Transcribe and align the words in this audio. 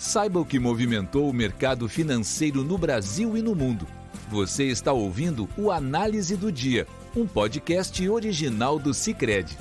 Saiba 0.00 0.40
o 0.40 0.46
que 0.46 0.58
movimentou 0.58 1.28
o 1.28 1.32
mercado 1.32 1.86
financeiro 1.86 2.64
no 2.64 2.78
Brasil 2.78 3.36
e 3.36 3.42
no 3.42 3.54
mundo. 3.54 3.86
Você 4.30 4.64
está 4.64 4.94
ouvindo 4.94 5.46
o 5.58 5.70
Análise 5.70 6.38
do 6.38 6.50
Dia, 6.50 6.86
um 7.14 7.26
podcast 7.26 8.08
original 8.08 8.78
do 8.78 8.94
Cicred. 8.94 9.58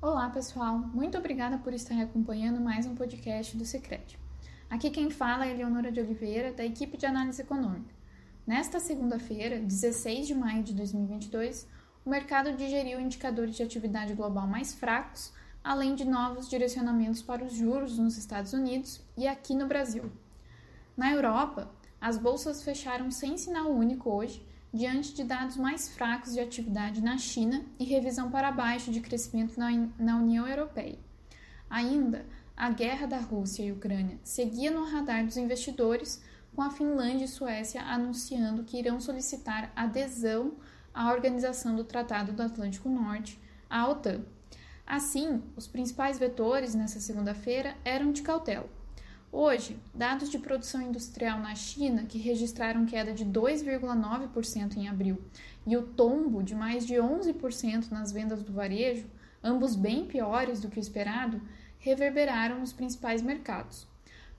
Olá, 0.00 0.30
pessoal. 0.30 0.78
Muito 0.78 1.18
obrigada 1.18 1.58
por 1.58 1.74
estar 1.74 2.00
acompanhando 2.00 2.58
mais 2.58 2.86
um 2.86 2.94
podcast 2.94 3.54
do 3.54 3.66
Cicred. 3.66 4.18
Aqui 4.70 4.88
quem 4.88 5.10
fala 5.10 5.44
é 5.44 5.50
Eleonora 5.50 5.92
de 5.92 6.00
Oliveira, 6.00 6.54
da 6.54 6.64
equipe 6.64 6.96
de 6.96 7.04
análise 7.04 7.42
econômica. 7.42 7.94
Nesta 8.46 8.80
segunda-feira, 8.80 9.60
16 9.60 10.26
de 10.26 10.34
maio 10.34 10.62
de 10.62 10.72
2022, 10.72 11.68
o 12.02 12.08
mercado 12.08 12.56
digeriu 12.56 12.98
indicadores 12.98 13.54
de 13.54 13.62
atividade 13.62 14.14
global 14.14 14.46
mais 14.46 14.72
fracos 14.72 15.38
além 15.62 15.94
de 15.94 16.04
novos 16.04 16.48
direcionamentos 16.48 17.22
para 17.22 17.44
os 17.44 17.52
juros 17.52 17.98
nos 17.98 18.16
Estados 18.16 18.52
Unidos 18.52 19.00
e 19.16 19.28
aqui 19.28 19.54
no 19.54 19.66
Brasil. 19.66 20.10
Na 20.96 21.12
Europa, 21.12 21.70
as 22.00 22.16
bolsas 22.16 22.62
fecharam 22.62 23.10
sem 23.10 23.36
sinal 23.36 23.70
único 23.70 24.10
hoje, 24.10 24.44
diante 24.72 25.12
de 25.12 25.24
dados 25.24 25.56
mais 25.56 25.88
fracos 25.88 26.32
de 26.32 26.40
atividade 26.40 27.02
na 27.02 27.18
China 27.18 27.64
e 27.78 27.84
revisão 27.84 28.30
para 28.30 28.52
baixo 28.52 28.90
de 28.90 29.00
crescimento 29.00 29.58
na, 29.58 30.16
União 30.16 30.46
Europeia. 30.46 30.98
Ainda, 31.68 32.24
a 32.56 32.70
guerra 32.70 33.06
da 33.06 33.18
Rússia 33.18 33.62
e 33.62 33.72
Ucrânia 33.72 34.18
seguia 34.22 34.70
no 34.70 34.84
radar 34.84 35.24
dos 35.24 35.36
investidores, 35.36 36.22
com 36.54 36.62
a 36.62 36.70
Finlândia 36.70 37.24
e 37.24 37.28
Suécia 37.28 37.82
anunciando 37.82 38.64
que 38.64 38.78
irão 38.78 39.00
solicitar 39.00 39.72
adesão 39.74 40.54
à 40.92 41.10
Organização 41.12 41.74
do 41.76 41.84
Tratado 41.84 42.32
do 42.32 42.42
Atlântico 42.42 42.88
Norte, 42.88 43.40
a 43.68 43.88
OTAN. 43.88 44.22
Assim, 44.90 45.40
os 45.56 45.68
principais 45.68 46.18
vetores 46.18 46.74
nessa 46.74 46.98
segunda-feira 46.98 47.76
eram 47.84 48.10
de 48.10 48.22
cautela. 48.22 48.68
Hoje, 49.30 49.78
dados 49.94 50.28
de 50.28 50.36
produção 50.36 50.82
industrial 50.82 51.38
na 51.38 51.54
China, 51.54 52.06
que 52.06 52.18
registraram 52.18 52.84
queda 52.84 53.12
de 53.12 53.24
2,9% 53.24 54.76
em 54.76 54.88
abril, 54.88 55.22
e 55.64 55.76
o 55.76 55.86
tombo 55.86 56.42
de 56.42 56.56
mais 56.56 56.84
de 56.84 56.94
11% 56.94 57.92
nas 57.92 58.10
vendas 58.10 58.42
do 58.42 58.52
varejo, 58.52 59.06
ambos 59.44 59.76
bem 59.76 60.06
piores 60.06 60.60
do 60.60 60.68
que 60.68 60.80
o 60.80 60.82
esperado, 60.82 61.40
reverberaram 61.78 62.58
nos 62.58 62.72
principais 62.72 63.22
mercados. 63.22 63.86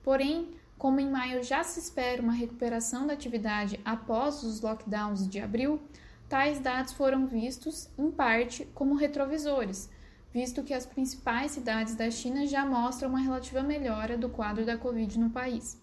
Porém, 0.02 0.50
como 0.76 1.00
em 1.00 1.10
maio 1.10 1.42
já 1.42 1.64
se 1.64 1.80
espera 1.80 2.20
uma 2.20 2.34
recuperação 2.34 3.06
da 3.06 3.14
atividade 3.14 3.80
após 3.86 4.42
os 4.42 4.60
lockdowns 4.60 5.26
de 5.26 5.40
abril, 5.40 5.80
tais 6.28 6.60
dados 6.60 6.92
foram 6.92 7.26
vistos, 7.26 7.88
em 7.96 8.10
parte, 8.10 8.66
como 8.74 8.94
retrovisores 8.94 9.88
visto 10.32 10.62
que 10.62 10.72
as 10.72 10.86
principais 10.86 11.52
cidades 11.52 11.94
da 11.94 12.10
China 12.10 12.46
já 12.46 12.64
mostram 12.64 13.10
uma 13.10 13.20
relativa 13.20 13.62
melhora 13.62 14.16
do 14.16 14.28
quadro 14.28 14.64
da 14.64 14.78
Covid 14.78 15.18
no 15.18 15.30
país. 15.30 15.80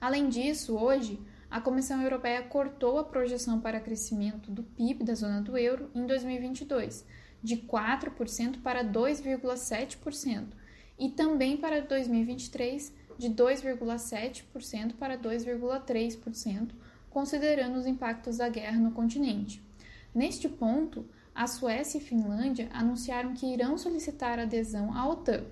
Além 0.00 0.28
disso, 0.28 0.76
hoje, 0.76 1.18
a 1.50 1.60
Comissão 1.60 2.02
Europeia 2.02 2.42
cortou 2.42 2.98
a 2.98 3.04
projeção 3.04 3.60
para 3.60 3.80
crescimento 3.80 4.50
do 4.50 4.62
PIB 4.62 5.04
da 5.04 5.14
zona 5.14 5.40
do 5.40 5.56
euro 5.56 5.90
em 5.94 6.06
2022, 6.06 7.04
de 7.42 7.56
4% 7.56 8.60
para 8.62 8.84
2,7%, 8.84 10.48
e 10.98 11.10
também 11.10 11.56
para 11.56 11.80
2023, 11.80 12.92
de 13.18 13.30
2,7% 13.30 14.94
para 14.98 15.16
2,3%, 15.16 16.70
considerando 17.08 17.76
os 17.76 17.86
impactos 17.86 18.38
da 18.38 18.48
guerra 18.48 18.78
no 18.78 18.92
continente. 18.92 19.62
Neste 20.14 20.48
ponto, 20.48 21.06
a 21.36 21.46
Suécia 21.46 21.98
e 21.98 22.00
Finlândia 22.00 22.70
anunciaram 22.72 23.34
que 23.34 23.46
irão 23.46 23.76
solicitar 23.76 24.38
adesão 24.38 24.96
à 24.96 25.06
OTAN. 25.06 25.44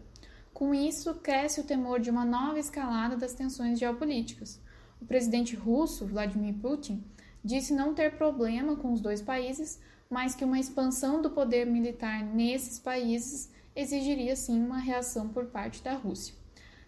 Com 0.55 0.75
isso, 0.75 1.15
cresce 1.17 1.61
o 1.61 1.65
temor 1.65 2.01
de 2.01 2.09
uma 2.09 2.25
nova 2.25 2.59
escalada 2.59 3.19
das 3.19 3.35
tensões 3.35 3.79
geopolíticas. 3.79 4.59
O 4.99 5.05
presidente 5.05 5.55
russo, 5.55 6.07
Vladimir 6.07 6.55
Putin, 6.55 7.05
disse 7.45 7.75
não 7.75 7.93
ter 7.93 8.17
problema 8.17 8.77
com 8.77 8.95
os 8.95 9.01
dois 9.03 9.21
países, 9.21 9.79
mas 10.09 10.35
que 10.35 10.45
uma 10.45 10.59
expansão 10.59 11.21
do 11.21 11.29
poder 11.29 11.67
militar 11.67 12.25
nesses 12.25 12.79
países 12.79 13.51
exigiria 13.77 14.35
sim 14.37 14.59
uma 14.65 14.79
reação 14.79 15.29
por 15.29 15.47
parte 15.47 15.83
da 15.83 15.93
Rússia. 15.93 16.35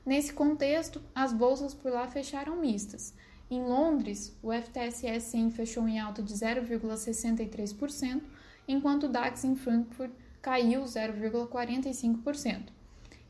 Nesse 0.06 0.32
contexto, 0.32 1.02
as 1.14 1.34
bolsas 1.34 1.74
por 1.74 1.92
lá 1.92 2.08
fecharam 2.08 2.56
mistas. 2.56 3.12
Em 3.50 3.62
Londres, 3.62 4.34
o 4.42 4.50
FTSE 4.52 5.20
100 5.20 5.50
fechou 5.50 5.86
em 5.86 6.00
alta 6.00 6.22
de 6.22 6.32
0,63%, 6.32 8.22
enquanto 8.66 9.04
o 9.04 9.08
DAX 9.08 9.44
em 9.44 9.54
Frankfurt 9.54 10.12
caiu 10.40 10.82
0,45%. 10.82 12.76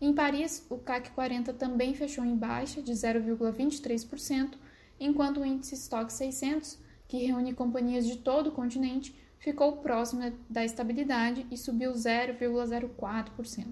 Em 0.01 0.13
Paris, 0.13 0.67
o 0.69 0.77
CAC 0.77 1.11
40 1.13 1.55
também 1.55 1.95
fechou 1.95 2.25
em 2.25 2.37
baixa 2.37 2.83
de 2.83 2.93
0,23%, 2.93 4.55
enquanto 5.01 5.41
o 5.41 5.47
índice 5.47 5.75
Stock 5.75 6.13
600, 6.13 6.79
que 7.09 7.25
reúne 7.25 7.55
companhias 7.55 8.07
de 8.07 8.19
todo 8.19 8.49
o 8.49 8.53
continente, 8.53 9.15
ficou 9.39 9.79
próximo 9.79 10.33
da 10.51 10.65
estabilidade 10.65 11.47
e 11.51 11.57
subiu 11.57 11.93
0,04%. 11.93 13.67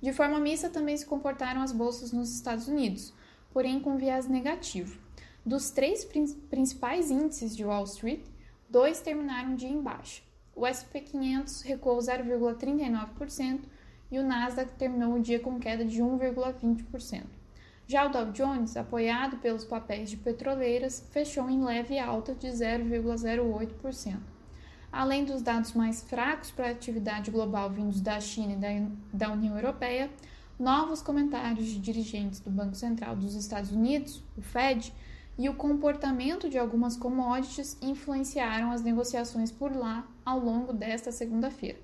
De 0.00 0.12
forma 0.12 0.40
mista 0.40 0.68
também 0.68 0.96
se 0.96 1.06
comportaram 1.06 1.62
as 1.62 1.72
bolsas 1.72 2.12
nos 2.12 2.34
Estados 2.34 2.66
Unidos, 2.66 3.12
porém 3.52 3.80
com 3.80 3.96
viés 3.96 4.26
negativo. 4.26 4.98
Dos 5.44 5.70
três 5.70 6.04
principais 6.48 7.10
índices 7.10 7.56
de 7.56 7.64
Wall 7.64 7.84
Street, 7.84 8.24
dois 8.68 9.00
terminaram 9.00 9.54
de 9.54 9.66
em 9.66 9.80
baixa. 9.80 10.22
O 10.54 10.66
SP 10.68 11.00
500 11.00 11.62
recuou 11.62 11.98
0,39% 11.98 13.60
e 14.10 14.18
o 14.18 14.22
Nasdaq 14.22 14.72
terminou 14.72 15.14
o 15.14 15.20
dia 15.20 15.40
com 15.40 15.58
queda 15.58 15.84
de 15.84 16.02
1,20%. 16.02 17.24
Já 17.86 18.06
o 18.06 18.10
Dow 18.10 18.30
Jones, 18.32 18.76
apoiado 18.76 19.38
pelos 19.38 19.64
papéis 19.64 20.08
de 20.08 20.16
petroleiras, 20.16 21.06
fechou 21.10 21.50
em 21.50 21.64
leve 21.64 21.98
alta 21.98 22.34
de 22.34 22.46
0,08%. 22.46 24.18
Além 24.92 25.24
dos 25.24 25.40
dados 25.40 25.72
mais 25.72 26.02
fracos 26.02 26.50
para 26.50 26.68
a 26.68 26.70
atividade 26.70 27.30
global 27.30 27.70
vindos 27.70 28.00
da 28.00 28.20
China 28.20 28.52
e 28.52 29.16
da, 29.16 29.32
União 29.32 29.56
Europeia, 29.56 30.10
novos 30.58 31.00
comentários 31.00 31.66
de 31.66 31.78
dirigentes 31.78 32.40
do 32.40 32.50
Banco 32.50 32.74
Central 32.74 33.16
dos 33.16 33.34
Estados 33.34 33.72
Unidos, 33.72 34.22
o 34.36 34.42
Fed, 34.42 34.92
e 35.38 35.48
o 35.48 35.54
comportamento 35.54 36.48
de 36.48 36.58
algumas 36.58 36.96
commodities 36.96 37.76
influenciaram 37.80 38.70
as 38.70 38.82
negociações 38.82 39.50
por 39.50 39.74
lá 39.74 40.06
ao 40.24 40.38
longo 40.38 40.72
desta 40.72 41.10
segunda-feira. 41.10 41.78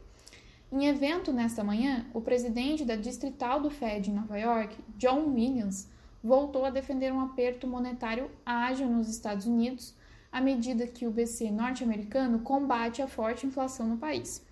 Em 0.71 0.87
evento 0.87 1.33
nesta 1.33 1.65
manhã, 1.65 2.07
o 2.13 2.21
presidente 2.21 2.85
da 2.85 2.95
distrital 2.95 3.61
do 3.61 3.71
Fed 3.71 4.11
em 4.11 4.15
Nova 4.15 4.39
York, 4.39 4.77
John 4.99 5.33
Williams, 5.33 5.89
voltou 6.23 6.65
a 6.65 6.71
defender 6.71 7.13
um 7.13 7.21
aperto 7.21 7.67
monetário 7.67 8.31
ágil 8.45 8.89
nos 8.89 9.09
Estados 9.09 9.47
Unidos 9.47 9.95
à 10.31 10.41
medida 10.41 10.87
que 10.87 11.07
o 11.07 11.11
BC 11.11 11.51
norte-americano 11.51 12.41
combate 12.41 13.01
a 13.01 13.09
forte 13.09 13.47
inflação 13.47 13.87
no 13.87 13.97
país. 13.97 14.45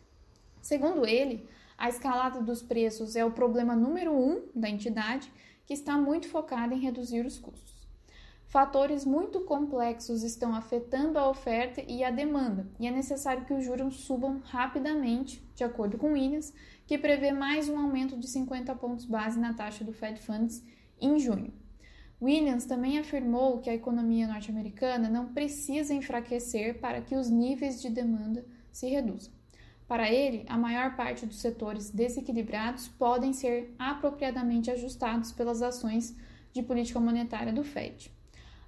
Segundo 0.63 1.07
ele, 1.07 1.47
a 1.77 1.89
escalada 1.89 2.41
dos 2.41 2.63
preços 2.63 3.15
é 3.15 3.25
o 3.25 3.31
problema 3.31 3.77
número 3.77 4.13
um 4.13 4.43
da 4.55 4.71
entidade, 4.71 5.31
que 5.67 5.75
está 5.75 5.99
muito 5.99 6.29
focada 6.29 6.75
em 6.75 6.81
reduzir 6.81 7.27
os 7.27 7.39
custos. 7.39 7.76
Fatores 8.49 9.05
muito 9.05 9.41
complexos 9.41 10.23
estão 10.23 10.55
afetando 10.55 11.19
a 11.19 11.29
oferta 11.29 11.83
e 11.87 12.05
a 12.05 12.13
demanda, 12.13 12.71
e 12.79 12.87
é 12.87 12.93
necessário 12.93 13.45
que 13.45 13.53
os 13.53 13.65
juros 13.65 13.97
subam 13.97 14.41
rapidamente, 14.45 15.45
de 15.53 15.65
acordo 15.65 15.99
com 15.99 16.13
Williams, 16.13 16.55
que 16.87 16.97
prevê 16.97 17.33
mais 17.33 17.69
um 17.69 17.77
aumento 17.77 18.17
de 18.17 18.29
50 18.29 18.73
pontos 18.77 19.05
base 19.05 19.39
na 19.39 19.53
taxa 19.53 19.83
do 19.83 19.93
Fed 19.93 20.21
Funds 20.21 20.63
em 21.01 21.19
junho. 21.19 21.53
Williams 22.23 22.65
também 22.65 22.99
afirmou 22.99 23.59
que 23.59 23.69
a 23.69 23.75
economia 23.75 24.29
norte-americana 24.29 25.11
não 25.11 25.35
precisa 25.35 25.93
enfraquecer 25.93 26.79
para 26.79 27.03
que 27.03 27.17
os 27.17 27.29
níveis 27.29 27.83
de 27.83 27.91
demanda 27.91 28.47
se 28.71 28.89
reduzam. 28.89 29.33
Para 29.89 30.11
ele, 30.11 30.47
a 30.49 30.57
maior 30.57 30.95
parte 30.95 31.27
dos 31.27 31.41
setores 31.41 31.91
desequilibrados 31.91 32.87
podem 32.87 33.33
ser 33.33 33.75
apropriadamente 33.77 34.71
ajustados 34.71 35.33
pelas 35.33 35.63
ações 35.63 36.17
de 36.53 36.63
política 36.63 37.01
monetária 37.01 37.53
do 37.53 37.65
Fed. 37.65 38.16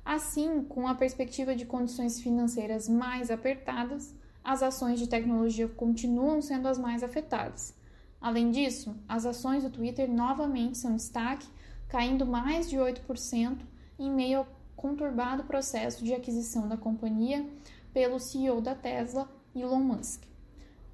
Assim, 0.08 0.64
com 0.64 0.88
a 0.88 0.94
perspectiva 0.94 1.54
de 1.54 1.66
condições 1.66 2.18
financeiras 2.18 2.88
mais 2.88 3.30
apertadas, 3.30 4.14
as 4.42 4.62
ações 4.62 4.98
de 4.98 5.06
tecnologia 5.06 5.68
continuam 5.68 6.40
sendo 6.40 6.66
as 6.66 6.78
mais 6.78 7.02
afetadas. 7.02 7.76
Além 8.18 8.50
disso, 8.50 8.96
as 9.06 9.26
ações 9.26 9.64
do 9.64 9.68
Twitter 9.68 10.10
novamente 10.10 10.78
são 10.78 10.96
destaque, 10.96 11.46
caindo 11.90 12.24
mais 12.24 12.70
de 12.70 12.78
8% 12.78 13.58
em 13.98 14.10
meio 14.10 14.38
ao 14.38 14.48
conturbado 14.74 15.44
processo 15.44 16.02
de 16.02 16.14
aquisição 16.14 16.66
da 16.66 16.78
companhia 16.78 17.46
pelo 17.92 18.18
CEO 18.18 18.62
da 18.62 18.74
Tesla, 18.74 19.30
Elon 19.54 19.80
Musk. 19.80 20.22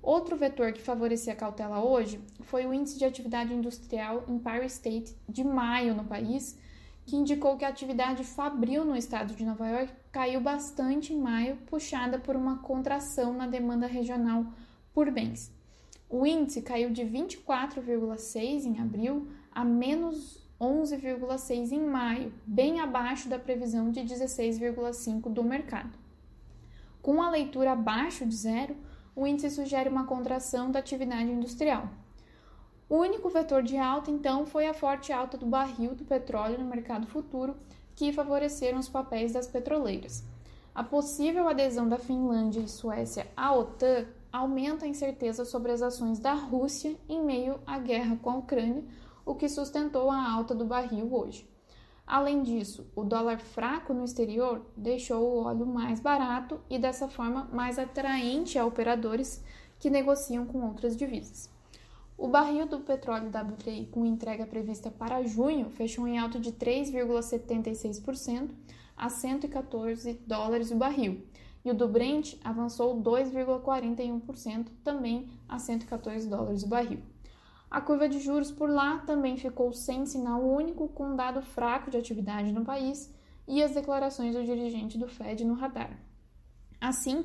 Outro 0.02 0.36
vetor 0.36 0.72
que 0.72 0.82
favorecia 0.82 1.34
a 1.34 1.36
cautela 1.36 1.84
hoje 1.84 2.20
foi 2.40 2.66
o 2.66 2.74
índice 2.74 2.98
de 2.98 3.04
atividade 3.04 3.54
industrial 3.54 4.24
Empire 4.26 4.66
State 4.66 5.16
de 5.28 5.44
maio 5.44 5.94
no 5.94 6.02
país, 6.02 6.58
que 7.04 7.16
indicou 7.16 7.56
que 7.56 7.64
a 7.64 7.68
atividade 7.68 8.24
fabril 8.24 8.84
no 8.84 8.96
estado 8.96 9.34
de 9.34 9.44
Nova 9.44 9.68
York 9.68 9.92
caiu 10.10 10.40
bastante 10.40 11.12
em 11.12 11.20
maio, 11.20 11.56
puxada 11.66 12.18
por 12.18 12.34
uma 12.34 12.58
contração 12.58 13.34
na 13.34 13.46
demanda 13.46 13.86
regional 13.86 14.46
por 14.92 15.10
bens. 15.10 15.52
O 16.08 16.26
índice 16.26 16.62
caiu 16.62 16.90
de 16.90 17.02
24,6 17.02 18.64
em 18.64 18.80
abril 18.80 19.28
a 19.52 19.64
menos 19.64 20.42
11,6 20.60 21.72
em 21.72 21.80
maio, 21.80 22.32
bem 22.46 22.80
abaixo 22.80 23.28
da 23.28 23.38
previsão 23.38 23.90
de 23.90 24.00
16,5 24.00 25.32
do 25.32 25.42
mercado. 25.42 25.98
Com 27.02 27.20
a 27.20 27.28
leitura 27.28 27.72
abaixo 27.72 28.24
de 28.24 28.34
zero, 28.34 28.76
o 29.14 29.26
índice 29.26 29.50
sugere 29.50 29.88
uma 29.88 30.06
contração 30.06 30.70
da 30.70 30.78
atividade 30.78 31.30
industrial. 31.30 31.90
O 32.88 32.96
único 32.96 33.30
vetor 33.30 33.62
de 33.62 33.78
alta, 33.78 34.10
então, 34.10 34.44
foi 34.44 34.66
a 34.66 34.74
forte 34.74 35.12
alta 35.12 35.38
do 35.38 35.46
barril 35.46 35.94
do 35.94 36.04
petróleo 36.04 36.58
no 36.58 36.66
mercado 36.66 37.06
futuro, 37.06 37.56
que 37.94 38.12
favoreceram 38.12 38.78
os 38.78 38.88
papéis 38.88 39.32
das 39.32 39.46
petroleiras. 39.46 40.22
A 40.74 40.82
possível 40.82 41.48
adesão 41.48 41.88
da 41.88 41.98
Finlândia 41.98 42.60
e 42.60 42.68
Suécia 42.68 43.26
à 43.36 43.54
OTAN 43.54 44.06
aumenta 44.32 44.84
a 44.84 44.88
incerteza 44.88 45.44
sobre 45.44 45.70
as 45.70 45.80
ações 45.80 46.18
da 46.18 46.34
Rússia 46.34 46.96
em 47.08 47.22
meio 47.22 47.60
à 47.66 47.78
guerra 47.78 48.18
com 48.20 48.30
a 48.30 48.36
Ucrânia, 48.36 48.84
o 49.24 49.34
que 49.34 49.48
sustentou 49.48 50.10
a 50.10 50.30
alta 50.30 50.54
do 50.54 50.64
barril 50.64 51.14
hoje. 51.14 51.48
Além 52.06 52.42
disso, 52.42 52.86
o 52.94 53.02
dólar 53.02 53.38
fraco 53.38 53.94
no 53.94 54.04
exterior 54.04 54.60
deixou 54.76 55.22
o 55.22 55.44
óleo 55.44 55.64
mais 55.64 56.00
barato 56.00 56.60
e, 56.68 56.78
dessa 56.78 57.08
forma, 57.08 57.48
mais 57.50 57.78
atraente 57.78 58.58
a 58.58 58.66
operadores 58.66 59.42
que 59.78 59.88
negociam 59.88 60.44
com 60.44 60.66
outras 60.66 60.96
divisas. 60.96 61.53
O 62.16 62.28
barril 62.28 62.66
do 62.66 62.80
petróleo 62.80 63.28
WTI 63.28 63.86
com 63.90 64.06
entrega 64.06 64.46
prevista 64.46 64.90
para 64.90 65.24
junho 65.24 65.68
fechou 65.70 66.06
em 66.06 66.18
alta 66.18 66.38
de 66.38 66.52
3,76% 66.52 68.50
a 68.96 69.08
114 69.08 70.14
dólares 70.26 70.70
o 70.70 70.76
barril, 70.76 71.26
e 71.64 71.70
o 71.70 71.74
do 71.74 71.88
Brent 71.88 72.36
avançou 72.44 73.02
2,41%, 73.02 74.68
também 74.84 75.28
a 75.48 75.58
114 75.58 76.28
dólares 76.28 76.62
o 76.62 76.68
barril. 76.68 77.00
A 77.68 77.80
curva 77.80 78.08
de 78.08 78.20
juros 78.20 78.52
por 78.52 78.70
lá 78.70 78.98
também 78.98 79.36
ficou 79.36 79.72
sem 79.72 80.06
sinal 80.06 80.40
único, 80.40 80.86
com 80.88 81.08
um 81.08 81.16
dado 81.16 81.42
fraco 81.42 81.90
de 81.90 81.96
atividade 81.96 82.52
no 82.52 82.64
país 82.64 83.12
e 83.48 83.60
as 83.60 83.74
declarações 83.74 84.36
do 84.36 84.44
dirigente 84.44 84.96
do 84.96 85.08
Fed 85.08 85.44
no 85.44 85.54
radar. 85.54 85.98
Assim, 86.80 87.24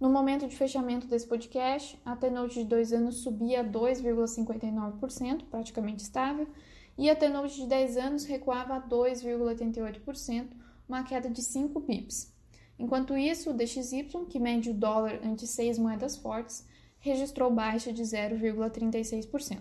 no 0.00 0.08
momento 0.08 0.48
de 0.48 0.56
fechamento 0.56 1.06
desse 1.06 1.26
podcast, 1.26 2.00
a 2.06 2.16
T-Note 2.16 2.54
de 2.54 2.64
dois 2.64 2.90
anos 2.90 3.16
subia 3.16 3.62
2,59%, 3.62 5.44
praticamente 5.50 6.02
estável, 6.02 6.48
e 6.96 7.10
a 7.10 7.14
T-Note 7.14 7.54
de 7.56 7.66
10 7.66 7.96
anos 7.98 8.24
recuava 8.24 8.76
a 8.76 8.80
2,88%, 8.80 10.48
uma 10.88 11.04
queda 11.04 11.28
de 11.28 11.42
5 11.42 11.78
pips. 11.82 12.34
Enquanto 12.78 13.14
isso, 13.14 13.50
o 13.50 13.52
DXY, 13.52 14.24
que 14.26 14.40
mede 14.40 14.70
o 14.70 14.74
dólar 14.74 15.20
ante 15.22 15.46
seis 15.46 15.78
moedas 15.78 16.16
fortes, 16.16 16.66
registrou 16.98 17.50
baixa 17.50 17.92
de 17.92 18.02
0,36%. 18.02 19.58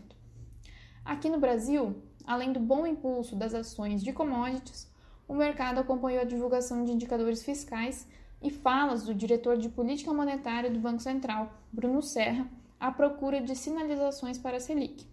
Aqui 1.03 1.29
no 1.29 1.37
Brasil, 1.37 2.01
além 2.25 2.53
do 2.53 2.61
bom 2.61 2.87
impulso 2.87 3.35
das 3.35 3.53
ações 3.53 4.01
de 4.01 4.13
commodities, 4.13 4.89
o 5.27 5.33
mercado 5.33 5.79
acompanhou 5.79 6.21
a 6.21 6.25
divulgação 6.25 6.85
de 6.85 6.93
indicadores 6.93 7.43
fiscais 7.43 8.07
e 8.41 8.49
falas 8.49 9.03
do 9.03 9.13
diretor 9.13 9.57
de 9.57 9.69
política 9.69 10.13
monetária 10.13 10.69
do 10.69 10.79
Banco 10.79 11.01
Central, 11.01 11.51
Bruno 11.71 12.01
Serra, 12.01 12.49
à 12.79 12.91
procura 12.91 13.41
de 13.41 13.55
sinalizações 13.55 14.37
para 14.37 14.57
a 14.57 14.59
Selic. 14.59 15.05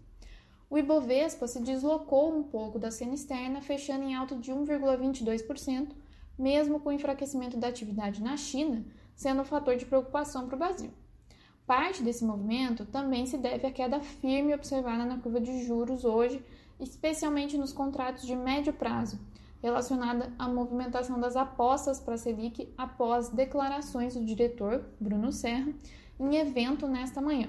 O 0.68 0.78
Ibovespa 0.78 1.46
se 1.46 1.60
deslocou 1.60 2.36
um 2.36 2.42
pouco 2.42 2.78
da 2.78 2.90
cena 2.90 3.14
externa, 3.14 3.60
fechando 3.60 4.04
em 4.04 4.14
alta 4.14 4.34
de 4.36 4.52
1,22%, 4.52 5.92
mesmo 6.38 6.80
com 6.80 6.90
o 6.90 6.92
enfraquecimento 6.92 7.56
da 7.56 7.68
atividade 7.68 8.22
na 8.22 8.36
China 8.36 8.84
sendo 9.16 9.40
um 9.40 9.44
fator 9.44 9.76
de 9.76 9.86
preocupação 9.86 10.46
para 10.46 10.54
o 10.54 10.58
Brasil. 10.58 10.90
Parte 11.66 12.02
desse 12.02 12.24
movimento 12.24 12.84
também 12.84 13.26
se 13.26 13.36
deve 13.36 13.66
à 13.66 13.72
queda 13.72 13.98
firme 13.98 14.54
observada 14.54 15.04
na 15.04 15.18
curva 15.18 15.40
de 15.40 15.64
juros 15.64 16.04
hoje, 16.04 16.44
especialmente 16.78 17.56
nos 17.56 17.72
contratos 17.72 18.24
de 18.24 18.36
médio 18.36 18.72
prazo, 18.72 19.18
relacionada 19.66 20.32
à 20.38 20.48
movimentação 20.48 21.18
das 21.18 21.34
apostas 21.34 21.98
para 21.98 22.14
a 22.14 22.16
Selic 22.16 22.72
após 22.78 23.30
declarações 23.30 24.14
do 24.14 24.24
diretor, 24.24 24.84
Bruno 25.00 25.32
Serra, 25.32 25.74
em 26.20 26.36
evento 26.36 26.86
nesta 26.86 27.20
manhã. 27.20 27.48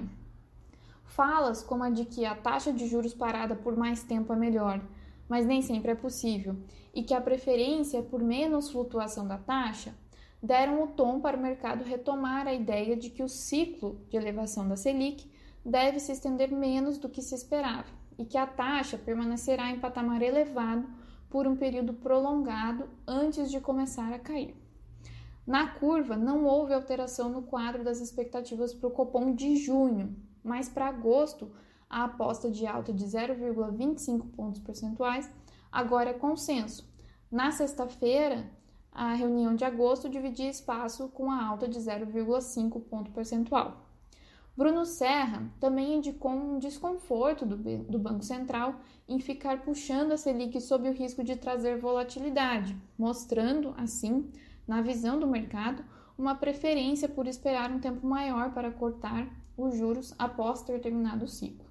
Falas 1.05 1.61
como 1.61 1.83
a 1.83 1.91
de 1.91 2.05
que 2.05 2.25
a 2.25 2.33
taxa 2.33 2.73
de 2.73 2.87
juros 2.87 3.13
parada 3.13 3.55
por 3.55 3.77
mais 3.77 4.01
tempo 4.01 4.33
é 4.33 4.35
melhor, 4.35 4.81
mas 5.29 5.45
nem 5.45 5.61
sempre 5.61 5.91
é 5.91 5.95
possível, 5.95 6.55
e 6.91 7.03
que 7.03 7.13
a 7.13 7.21
preferência 7.21 8.01
por 8.01 8.23
menos 8.23 8.71
flutuação 8.71 9.27
da 9.27 9.37
taxa, 9.37 9.93
deram 10.41 10.83
o 10.83 10.87
tom 10.87 11.19
para 11.19 11.37
o 11.37 11.41
mercado 11.41 11.83
retomar 11.83 12.47
a 12.47 12.53
ideia 12.53 12.97
de 12.97 13.11
que 13.11 13.21
o 13.21 13.29
ciclo 13.29 14.01
de 14.09 14.17
elevação 14.17 14.67
da 14.67 14.75
Selic 14.75 15.29
deve 15.63 15.99
se 15.99 16.11
estender 16.11 16.51
menos 16.51 16.97
do 16.97 17.09
que 17.09 17.21
se 17.21 17.35
esperava 17.35 17.91
e 18.17 18.25
que 18.25 18.39
a 18.39 18.47
taxa 18.47 18.97
permanecerá 18.97 19.69
em 19.69 19.79
patamar 19.79 20.23
elevado 20.23 20.87
por 21.29 21.47
um 21.47 21.55
período 21.55 21.93
prolongado 21.93 22.89
antes 23.07 23.49
de 23.49 23.59
começar 23.59 24.13
a 24.13 24.19
cair. 24.19 24.55
Na 25.45 25.67
curva, 25.67 26.17
não 26.17 26.45
houve 26.45 26.73
alteração 26.73 27.29
no 27.29 27.41
quadro 27.41 27.83
das 27.83 28.01
expectativas 28.01 28.73
para 28.73 28.87
o 28.87 28.91
Copom 28.91 29.33
de 29.33 29.55
junho, 29.55 30.15
mas 30.43 30.67
para 30.67 30.87
agosto, 30.87 31.49
a 31.89 32.03
aposta 32.03 32.51
de 32.51 32.67
alta 32.67 32.91
de 32.91 33.05
0,25 33.05 34.29
pontos 34.31 34.59
percentuais 34.61 35.29
agora 35.71 36.09
é 36.09 36.13
consenso. 36.13 36.85
Na 37.31 37.51
sexta-feira, 37.51 38.49
a 38.91 39.13
reunião 39.13 39.55
de 39.55 39.63
agosto 39.63 40.09
dividia 40.09 40.49
espaço 40.49 41.07
com 41.09 41.31
a 41.31 41.45
alta 41.45 41.67
de 41.67 41.79
0,5 41.79 42.81
ponto 42.81 43.11
percentual. 43.11 43.86
Bruno 44.57 44.87
Serra 44.87 45.47
também 45.59 45.97
indicou 45.97 46.31
um 46.31 46.57
desconforto 46.57 47.45
do, 47.45 47.55
do, 47.83 47.99
Banco 47.99 48.23
Central 48.23 48.81
em 49.07 49.19
ficar 49.19 49.61
puxando 49.61 50.13
a 50.13 50.17
Selic 50.17 50.59
sob 50.59 50.89
o 50.89 50.93
risco 50.93 51.23
de 51.23 51.35
trazer 51.35 51.77
volatilidade, 51.77 52.75
mostrando, 52.97 53.75
assim, 53.77 54.31
na 54.67 54.81
visão 54.81 55.19
do 55.19 55.27
mercado, 55.27 55.85
uma 56.17 56.33
preferência 56.33 57.07
por 57.07 57.27
esperar 57.27 57.71
um 57.71 57.79
tempo 57.79 58.03
maior 58.07 58.51
para 58.51 58.71
cortar 58.71 59.29
os 59.55 59.77
juros 59.77 60.15
após 60.17 60.63
ter 60.63 60.81
terminado 60.81 61.25
o 61.25 61.29
ciclo. 61.29 61.69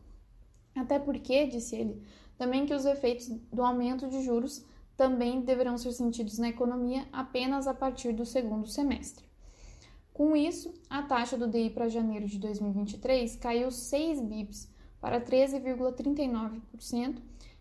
Até 0.73 1.01
porque, 1.01 1.45
disse 1.49 1.75
ele, 1.75 2.01
também 2.39 2.67
que 2.67 2.75
os 2.75 2.85
efeitos 2.85 3.29
do 3.53 3.65
aumento 3.65 4.09
de 4.09 4.23
juros 4.23 4.65
também 4.97 5.41
deverão 5.41 5.77
ser 5.77 5.91
sentidos 5.91 6.39
na 6.39 6.51
economia 6.51 7.05
apenas 7.13 7.67
a 7.67 7.75
partir 7.75 8.13
do 8.13 8.25
segundo 8.25 8.69
semestre. 8.69 9.27
Com 10.17 10.35
isso, 10.35 10.73
a 10.89 11.03
taxa 11.03 11.37
do 11.37 11.47
DI 11.47 11.69
para 11.69 11.91
janeiro 11.91 12.25
de 12.25 12.39
2023 12.39 13.37
caiu 13.37 13.71
6 13.71 14.23
bips 14.23 14.67
para 14.99 15.21
13,39% 15.21 17.19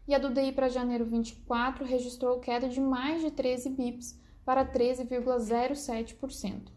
e 0.08 0.16
a 0.16 0.18
do 0.18 0.34
DI 0.34 0.54
para 0.54 0.70
janeiro 0.70 1.04
24 1.04 1.84
registrou 1.84 2.40
queda 2.40 2.70
de 2.70 2.80
mais 2.80 3.20
de 3.20 3.30
13 3.30 3.72
bips 3.72 4.18
para 4.46 4.66
13,07%. 4.66 6.72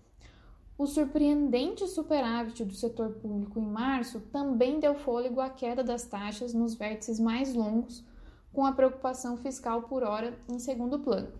O 0.76 0.84
surpreendente 0.84 1.86
superávit 1.86 2.64
do 2.64 2.74
setor 2.74 3.10
público 3.10 3.60
em 3.60 3.66
março 3.66 4.18
também 4.32 4.80
deu 4.80 4.96
fôlego 4.96 5.40
à 5.40 5.48
queda 5.48 5.84
das 5.84 6.04
taxas 6.04 6.52
nos 6.52 6.74
vértices 6.74 7.20
mais 7.20 7.54
longos, 7.54 8.04
com 8.52 8.66
a 8.66 8.72
preocupação 8.72 9.36
fiscal 9.36 9.82
por 9.82 10.02
hora 10.02 10.36
em 10.48 10.58
segundo 10.58 10.98
plano. 10.98 11.32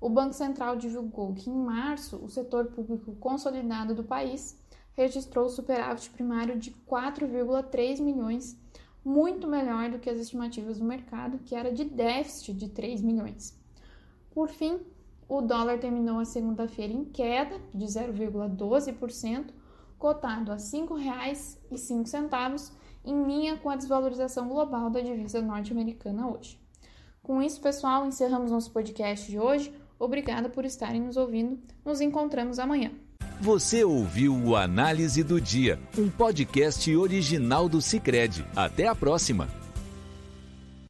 O 0.00 0.08
Banco 0.08 0.32
Central 0.32 0.76
divulgou 0.76 1.34
que 1.34 1.50
em 1.50 1.54
março 1.54 2.16
o 2.16 2.28
setor 2.28 2.66
público 2.66 3.14
consolidado 3.16 3.94
do 3.94 4.02
país 4.02 4.58
registrou 4.94 5.48
superávit 5.48 6.10
primário 6.10 6.58
de 6.58 6.70
4,3 6.88 8.00
milhões, 8.00 8.58
muito 9.04 9.46
melhor 9.46 9.90
do 9.90 9.98
que 9.98 10.08
as 10.08 10.18
estimativas 10.18 10.78
do 10.78 10.84
mercado, 10.84 11.38
que 11.40 11.54
era 11.54 11.70
de 11.70 11.84
déficit 11.84 12.54
de 12.54 12.70
3 12.70 13.02
milhões. 13.02 13.54
Por 14.30 14.48
fim, 14.48 14.80
o 15.28 15.42
dólar 15.42 15.78
terminou 15.78 16.18
a 16.18 16.24
segunda-feira 16.24 16.92
em 16.92 17.04
queda 17.04 17.60
de 17.74 17.86
0,12%, 17.86 19.50
cotado 19.98 20.50
a 20.50 20.54
R$ 20.54 20.60
5,05 20.60 22.72
em 23.04 23.24
linha 23.24 23.58
com 23.58 23.68
a 23.70 23.76
desvalorização 23.76 24.48
global 24.48 24.88
da 24.90 25.00
divisa 25.00 25.42
norte-americana 25.42 26.30
hoje. 26.30 26.58
Com 27.22 27.42
isso, 27.42 27.60
pessoal, 27.60 28.06
encerramos 28.06 28.50
nosso 28.50 28.72
podcast 28.72 29.30
de 29.30 29.38
hoje. 29.38 29.70
Obrigada 30.00 30.48
por 30.48 30.64
estarem 30.64 31.02
nos 31.02 31.18
ouvindo. 31.18 31.58
Nos 31.84 32.00
encontramos 32.00 32.58
amanhã. 32.58 32.90
Você 33.40 33.84
ouviu 33.84 34.34
o 34.34 34.56
Análise 34.56 35.22
do 35.22 35.40
Dia, 35.40 35.78
um 35.96 36.10
podcast 36.10 36.94
original 36.96 37.68
do 37.68 37.80
Cicred. 37.80 38.44
Até 38.56 38.88
a 38.88 38.94
próxima! 38.94 39.59